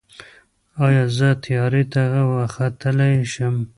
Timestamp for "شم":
3.31-3.55